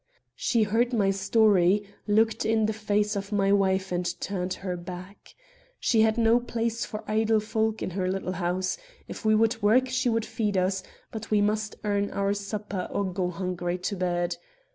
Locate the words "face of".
2.73-3.31